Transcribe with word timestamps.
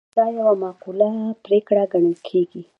دا 0.15 0.25
یوه 0.37 0.53
معقوله 0.63 1.09
پرېکړه 1.45 1.83
ګڼل 1.93 2.15
کیږي. 2.27 2.61